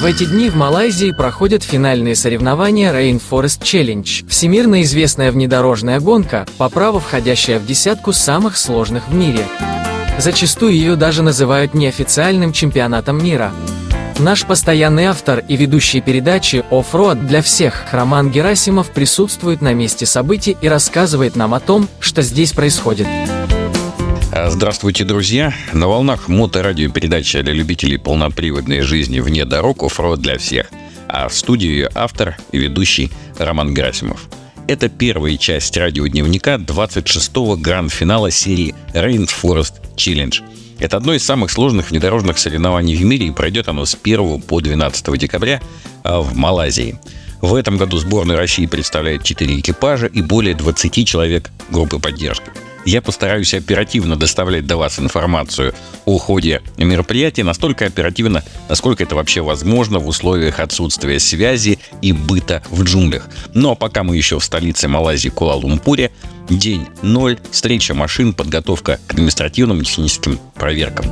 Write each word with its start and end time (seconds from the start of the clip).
В 0.00 0.04
эти 0.04 0.24
дни 0.24 0.50
в 0.50 0.56
Малайзии 0.56 1.12
проходят 1.12 1.62
финальные 1.62 2.16
соревнования 2.16 2.92
Rainforest 2.92 3.60
Challenge, 3.62 4.28
всемирно 4.28 4.82
известная 4.82 5.30
внедорожная 5.30 6.00
гонка, 6.00 6.46
по 6.58 6.68
праву 6.68 6.98
входящая 6.98 7.60
в 7.60 7.66
десятку 7.66 8.12
самых 8.12 8.56
сложных 8.56 9.06
в 9.08 9.14
мире. 9.14 9.46
Зачастую 10.18 10.72
ее 10.72 10.96
даже 10.96 11.22
называют 11.22 11.74
неофициальным 11.74 12.52
чемпионатом 12.52 13.22
мира. 13.22 13.52
Наш 14.18 14.44
постоянный 14.44 15.04
автор 15.04 15.44
и 15.46 15.56
ведущий 15.56 16.00
передачи 16.00 16.64
«Оффроад 16.72 17.26
для 17.26 17.40
всех» 17.40 17.84
Роман 17.92 18.30
Герасимов 18.30 18.90
присутствует 18.90 19.62
на 19.62 19.74
месте 19.74 20.06
событий 20.06 20.56
и 20.60 20.68
рассказывает 20.68 21.36
нам 21.36 21.54
о 21.54 21.60
том, 21.60 21.88
что 22.00 22.20
здесь 22.22 22.52
происходит. 22.52 23.06
Здравствуйте, 24.34 25.04
друзья! 25.04 25.54
На 25.72 25.86
волнах 25.86 26.28
моторадио 26.28 26.90
передача 26.90 27.42
для 27.42 27.52
любителей 27.52 27.98
полноприводной 27.98 28.80
жизни 28.80 29.20
вне 29.20 29.44
дорог 29.44 29.82
«Оффроад 29.82 30.20
для 30.20 30.38
всех». 30.38 30.70
А 31.08 31.28
в 31.28 31.34
студии 31.34 31.88
автор 31.94 32.36
и 32.50 32.58
ведущий 32.58 33.10
Роман 33.38 33.74
Герасимов. 33.74 34.28
Это 34.66 34.88
первая 34.88 35.36
часть 35.36 35.76
радиодневника 35.76 36.54
26-го 36.54 37.56
гранд-финала 37.56 38.30
серии 38.30 38.74
Rainforest 38.92 39.74
Challenge– 39.96 40.42
это 40.78 40.96
одно 40.96 41.14
из 41.14 41.24
самых 41.24 41.50
сложных 41.50 41.90
внедорожных 41.90 42.38
соревнований 42.38 42.96
в 42.96 43.04
мире, 43.04 43.28
и 43.28 43.30
пройдет 43.30 43.68
оно 43.68 43.84
с 43.84 43.96
1 44.02 44.42
по 44.42 44.60
12 44.60 45.18
декабря 45.18 45.62
а, 46.02 46.20
в 46.20 46.36
Малайзии. 46.36 46.98
В 47.40 47.54
этом 47.54 47.76
году 47.76 47.98
сборная 47.98 48.36
России 48.36 48.66
представляет 48.66 49.22
4 49.22 49.60
экипажа 49.60 50.06
и 50.06 50.22
более 50.22 50.54
20 50.54 51.06
человек 51.06 51.50
группы 51.70 51.98
поддержки. 51.98 52.50
Я 52.84 53.00
постараюсь 53.00 53.54
оперативно 53.54 54.16
доставлять 54.16 54.66
до 54.66 54.76
вас 54.76 54.98
информацию 54.98 55.74
о 56.04 56.18
ходе 56.18 56.62
мероприятия, 56.76 57.42
настолько 57.42 57.86
оперативно, 57.86 58.44
насколько 58.68 59.02
это 59.02 59.14
вообще 59.14 59.40
возможно 59.40 59.98
в 59.98 60.06
условиях 60.06 60.60
отсутствия 60.60 61.18
связи 61.18 61.78
и 62.02 62.12
быта 62.12 62.62
в 62.68 62.82
джунглях. 62.82 63.28
Но 63.54 63.60
ну, 63.60 63.70
а 63.70 63.74
пока 63.74 64.02
мы 64.02 64.16
еще 64.16 64.38
в 64.38 64.44
столице 64.44 64.86
Малайзии 64.86 65.30
Куала-Лумпуре, 65.30 66.10
день 66.50 66.86
0, 67.00 67.38
встреча 67.50 67.94
машин, 67.94 68.34
подготовка 68.34 69.00
к 69.06 69.12
административным 69.12 69.82
техническим 69.82 70.38
проверкам. 70.54 71.06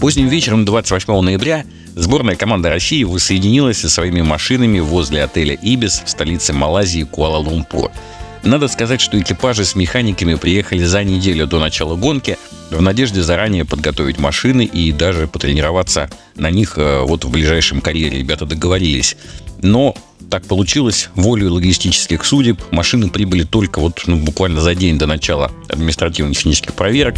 Поздним 0.00 0.28
вечером 0.28 0.64
28 0.64 1.20
ноября 1.20 1.64
Сборная 1.96 2.36
команда 2.36 2.70
России 2.70 3.02
воссоединилась 3.02 3.78
со 3.78 3.90
своими 3.90 4.22
машинами 4.22 4.78
возле 4.78 5.24
отеля 5.24 5.58
«Ибис» 5.60 6.02
в 6.06 6.08
столице 6.08 6.52
Малайзии 6.52 7.02
Куала-Лумпур– 7.02 7.90
надо 8.42 8.68
сказать, 8.68 9.00
что 9.00 9.18
экипажи 9.20 9.64
с 9.64 9.74
механиками 9.74 10.34
приехали 10.34 10.84
за 10.84 11.04
неделю 11.04 11.46
до 11.46 11.58
начала 11.58 11.96
гонки 11.96 12.38
в 12.70 12.80
надежде 12.80 13.22
заранее 13.22 13.64
подготовить 13.64 14.18
машины 14.18 14.64
и 14.64 14.92
даже 14.92 15.26
потренироваться 15.26 16.08
на 16.36 16.50
них 16.50 16.74
э, 16.76 17.00
вот 17.02 17.24
в 17.24 17.30
ближайшем 17.30 17.80
карьере. 17.80 18.18
Ребята 18.18 18.46
договорились. 18.46 19.16
Но 19.60 19.94
так 20.30 20.46
получилось, 20.46 21.10
волю 21.14 21.52
логистических 21.52 22.24
судеб, 22.24 22.60
машины 22.70 23.10
прибыли 23.10 23.42
только 23.42 23.80
вот 23.80 24.02
ну, 24.06 24.16
буквально 24.16 24.60
за 24.60 24.74
день 24.74 24.96
до 24.96 25.06
начала 25.06 25.50
административно-технических 25.68 26.74
проверок. 26.74 27.16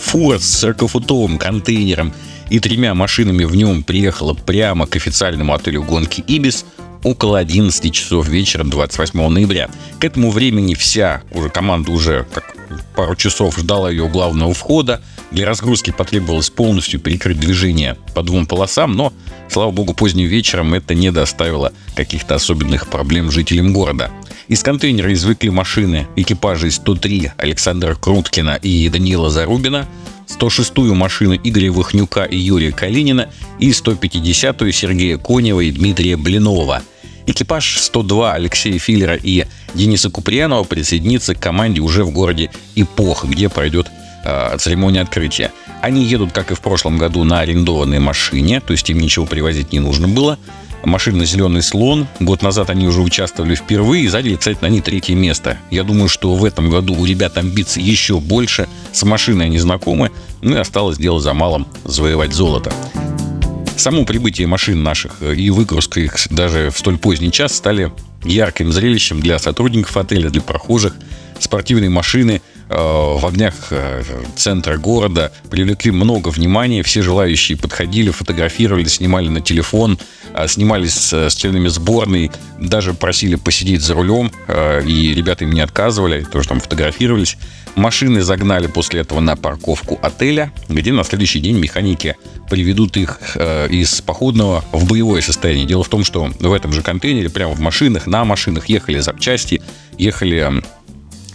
Фура 0.00 0.38
с 0.38 0.64
40-футовым 0.64 1.38
контейнером 1.38 2.14
и 2.48 2.60
тремя 2.60 2.94
машинами 2.94 3.44
в 3.44 3.54
нем 3.54 3.82
приехала 3.82 4.32
прямо 4.32 4.86
к 4.86 4.96
официальному 4.96 5.52
отелю 5.52 5.82
гонки 5.82 6.24
«Ибис», 6.26 6.64
около 7.02 7.38
11 7.38 7.92
часов 7.92 8.28
вечера 8.28 8.64
28 8.64 9.28
ноября. 9.28 9.68
К 9.98 10.04
этому 10.04 10.30
времени 10.30 10.74
вся 10.74 11.22
уже 11.32 11.50
команда 11.50 11.90
уже 11.92 12.26
как 12.32 12.54
пару 12.94 13.16
часов 13.16 13.56
ждала 13.58 13.90
ее 13.90 14.08
главного 14.08 14.52
входа. 14.54 15.00
Для 15.30 15.46
разгрузки 15.46 15.90
потребовалось 15.90 16.50
полностью 16.50 17.00
перекрыть 17.00 17.38
движение 17.38 17.96
по 18.14 18.22
двум 18.22 18.46
полосам, 18.46 18.92
но, 18.92 19.12
слава 19.48 19.70
богу, 19.70 19.94
поздним 19.94 20.26
вечером 20.26 20.74
это 20.74 20.94
не 20.94 21.12
доставило 21.12 21.72
каких-то 21.94 22.34
особенных 22.34 22.88
проблем 22.88 23.30
жителям 23.30 23.72
города. 23.72 24.10
Из 24.48 24.62
контейнера 24.62 25.12
извлекли 25.12 25.50
машины 25.50 26.08
экипажей 26.16 26.70
103 26.70 27.32
Александра 27.36 27.94
Круткина 27.94 28.56
и 28.56 28.88
Даниила 28.88 29.28
Зарубина, 29.28 29.86
106-ю 30.28 30.94
машину 30.94 31.34
Игоря 31.34 31.72
Вахнюка 31.72 32.24
и 32.24 32.36
Юрия 32.36 32.72
Калинина 32.72 33.30
и 33.58 33.70
150-ю 33.70 34.72
Сергея 34.72 35.18
Конева 35.18 35.60
и 35.60 35.70
Дмитрия 35.70 36.16
Блинова. 36.16 36.82
Экипаж 37.26 37.78
102 37.78 38.34
Алексея 38.34 38.78
Филлера 38.78 39.14
и 39.14 39.44
Дениса 39.74 40.10
Куприянова 40.10 40.64
присоединится 40.64 41.34
к 41.34 41.40
команде 41.40 41.80
уже 41.80 42.04
в 42.04 42.10
городе 42.10 42.50
Ипох, 42.74 43.24
где 43.24 43.48
пройдет 43.48 43.88
э, 44.24 44.56
церемония 44.58 45.02
открытия. 45.02 45.52
Они 45.82 46.04
едут, 46.04 46.32
как 46.32 46.50
и 46.50 46.54
в 46.54 46.60
прошлом 46.60 46.98
году, 46.98 47.24
на 47.24 47.40
арендованной 47.40 47.98
машине, 47.98 48.60
то 48.60 48.72
есть 48.72 48.88
им 48.90 48.98
ничего 48.98 49.26
привозить 49.26 49.72
не 49.72 49.80
нужно 49.80 50.08
было 50.08 50.38
машина 50.84 51.24
«Зеленый 51.24 51.62
слон». 51.62 52.06
Год 52.20 52.42
назад 52.42 52.70
они 52.70 52.86
уже 52.86 53.00
участвовали 53.00 53.54
впервые 53.54 54.04
и 54.04 54.08
заняли, 54.08 54.36
кстати, 54.36 54.58
на 54.60 54.68
ней 54.68 54.80
третье 54.80 55.14
место. 55.14 55.58
Я 55.70 55.84
думаю, 55.84 56.08
что 56.08 56.34
в 56.34 56.44
этом 56.44 56.70
году 56.70 56.94
у 56.94 57.04
ребят 57.04 57.36
амбиций 57.36 57.82
еще 57.82 58.20
больше. 58.20 58.68
С 58.92 59.02
машиной 59.02 59.46
они 59.46 59.58
знакомы. 59.58 60.10
Ну 60.40 60.56
и 60.56 60.58
осталось 60.58 60.98
дело 60.98 61.20
за 61.20 61.34
малым– 61.34 61.66
завоевать 61.84 62.32
золото. 62.32 62.72
Само 63.76 64.04
прибытие 64.04 64.46
машин 64.46 64.82
наших 64.82 65.22
и 65.22 65.50
выгрузка 65.50 66.00
их 66.00 66.16
даже 66.30 66.70
в 66.70 66.78
столь 66.78 66.98
поздний 66.98 67.30
час 67.30 67.54
стали 67.54 67.92
ярким 68.24 68.72
зрелищем 68.72 69.20
для 69.20 69.38
сотрудников 69.38 69.96
отеля, 69.96 70.30
для 70.30 70.42
прохожих. 70.42 70.94
Спортивные 71.38 71.90
машины– 71.90 72.42
Э, 72.70 73.16
в 73.18 73.24
огнях 73.24 73.54
э, 73.70 74.02
центра 74.36 74.76
города 74.76 75.32
привлекли 75.50 75.90
много 75.90 76.28
внимания. 76.28 76.82
Все 76.82 77.00
желающие 77.00 77.56
подходили, 77.56 78.10
фотографировали, 78.10 78.84
снимали 78.84 79.28
на 79.28 79.40
телефон, 79.40 79.98
э, 79.98 80.27
снимались 80.46 81.12
с 81.12 81.34
членами 81.34 81.68
сборной, 81.68 82.30
даже 82.60 82.94
просили 82.94 83.34
посидеть 83.34 83.82
за 83.82 83.94
рулем, 83.94 84.30
и 84.86 85.14
ребята 85.14 85.44
им 85.44 85.52
не 85.52 85.60
отказывали, 85.60 86.24
тоже 86.24 86.48
там 86.48 86.60
фотографировались. 86.60 87.36
Машины 87.74 88.22
загнали 88.22 88.66
после 88.66 89.00
этого 89.00 89.20
на 89.20 89.36
парковку 89.36 89.98
отеля, 90.02 90.52
где 90.68 90.92
на 90.92 91.04
следующий 91.04 91.38
день 91.40 91.58
механики 91.58 92.16
приведут 92.50 92.96
их 92.96 93.20
из 93.70 94.00
походного 94.00 94.64
в 94.72 94.88
боевое 94.88 95.20
состояние. 95.20 95.66
Дело 95.66 95.84
в 95.84 95.88
том, 95.88 96.02
что 96.04 96.30
в 96.40 96.52
этом 96.52 96.72
же 96.72 96.82
контейнере, 96.82 97.30
прямо 97.30 97.54
в 97.54 97.60
машинах, 97.60 98.06
на 98.06 98.24
машинах 98.24 98.68
ехали 98.68 98.98
запчасти, 98.98 99.62
ехали 99.96 100.62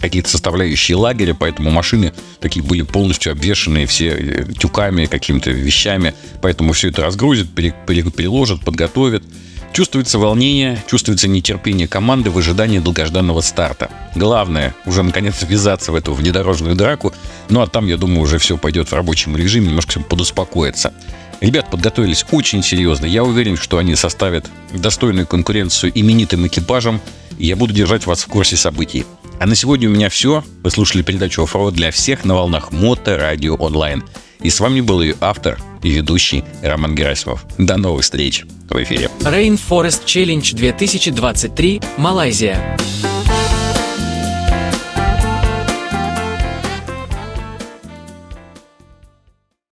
какие-то 0.04 0.28
составляющие 0.28 0.96
лагеря, 0.96 1.34
поэтому 1.34 1.70
машины 1.70 2.12
такие 2.38 2.62
были 2.62 2.82
полностью 2.82 3.32
обвешенные 3.32 3.86
все 3.86 4.08
э, 4.08 4.44
тюками, 4.52 5.06
какими-то 5.06 5.50
вещами, 5.50 6.14
поэтому 6.42 6.74
все 6.74 6.90
это 6.90 7.02
разгрузят, 7.02 7.48
переложат, 7.48 8.60
подготовят. 8.60 9.22
Чувствуется 9.72 10.18
волнение, 10.18 10.80
чувствуется 10.88 11.26
нетерпение 11.26 11.88
команды 11.88 12.30
в 12.30 12.38
ожидании 12.38 12.78
долгожданного 12.78 13.40
старта. 13.40 13.90
Главное, 14.14 14.74
уже 14.86 15.02
наконец 15.02 15.42
ввязаться 15.42 15.90
в 15.90 15.96
эту 15.96 16.12
внедорожную 16.12 16.76
драку, 16.76 17.12
ну 17.48 17.60
а 17.60 17.66
там, 17.66 17.86
я 17.86 17.96
думаю, 17.96 18.20
уже 18.20 18.38
все 18.38 18.56
пойдет 18.56 18.90
в 18.90 18.94
рабочем 18.94 19.36
режиме, 19.36 19.68
немножко 19.68 20.00
подуспокоится. 20.00 20.92
Ребят 21.40 21.70
подготовились 21.70 22.24
очень 22.30 22.62
серьезно. 22.62 23.06
Я 23.06 23.24
уверен, 23.24 23.56
что 23.56 23.78
они 23.78 23.96
составят 23.96 24.48
достойную 24.72 25.26
конкуренцию 25.26 25.92
именитым 25.94 26.46
экипажам. 26.46 27.00
И 27.36 27.46
я 27.46 27.56
буду 27.56 27.74
держать 27.74 28.06
вас 28.06 28.22
в 28.22 28.28
курсе 28.28 28.56
событий. 28.56 29.04
А 29.44 29.46
на 29.46 29.54
сегодня 29.54 29.90
у 29.90 29.92
меня 29.92 30.08
все. 30.08 30.42
Вы 30.62 30.70
слушали 30.70 31.02
передачу 31.02 31.42
«Оффроуд 31.42 31.74
для 31.74 31.90
всех» 31.90 32.24
на 32.24 32.34
волнах 32.34 32.72
Мото 32.72 33.18
Радио 33.18 33.56
Онлайн. 33.56 34.02
И 34.40 34.48
с 34.48 34.58
вами 34.58 34.80
был 34.80 35.02
ее 35.02 35.16
автор 35.20 35.58
и 35.82 35.90
ведущий 35.90 36.44
Роман 36.62 36.94
Герасимов. 36.94 37.44
До 37.58 37.76
новых 37.76 38.04
встреч 38.04 38.46
в 38.70 38.82
эфире. 38.82 39.10
Rainforest 39.20 40.06
Challenge 40.06 40.54
2023, 40.54 41.82
Малайзия. 41.98 42.78